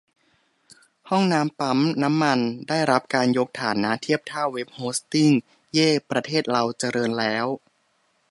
[1.09, 5.31] ห้องน้ำปั๊มน้ำมัน ได้รับการยกฐานะเทียบเท่า เว็บโฮสติ้ง
[5.73, 7.45] เย้ ประเทศเราเจริญแล้ว!